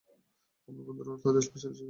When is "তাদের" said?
1.15-1.33